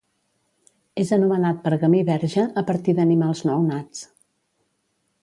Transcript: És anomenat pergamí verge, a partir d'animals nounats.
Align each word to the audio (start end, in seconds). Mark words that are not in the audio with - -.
És 1.03 1.11
anomenat 1.17 1.59
pergamí 1.67 2.01
verge, 2.09 2.49
a 2.63 2.65
partir 2.73 2.99
d'animals 3.01 3.47
nounats. 3.51 4.05